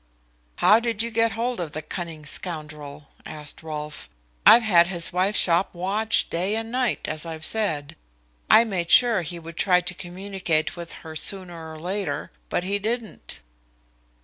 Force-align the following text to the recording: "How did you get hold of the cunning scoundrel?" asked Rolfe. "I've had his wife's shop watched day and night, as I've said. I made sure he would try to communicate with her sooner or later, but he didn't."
"How 0.57 0.79
did 0.79 1.03
you 1.03 1.11
get 1.11 1.33
hold 1.33 1.59
of 1.59 1.73
the 1.73 1.83
cunning 1.83 2.25
scoundrel?" 2.25 3.09
asked 3.23 3.61
Rolfe. 3.61 4.09
"I've 4.47 4.63
had 4.63 4.87
his 4.87 5.13
wife's 5.13 5.37
shop 5.37 5.75
watched 5.75 6.31
day 6.31 6.55
and 6.55 6.71
night, 6.71 7.07
as 7.07 7.23
I've 7.23 7.45
said. 7.45 7.95
I 8.49 8.63
made 8.63 8.89
sure 8.89 9.21
he 9.21 9.37
would 9.37 9.57
try 9.57 9.79
to 9.81 9.93
communicate 9.93 10.75
with 10.75 10.91
her 11.05 11.15
sooner 11.15 11.71
or 11.71 11.79
later, 11.79 12.31
but 12.49 12.63
he 12.63 12.79
didn't." 12.79 13.41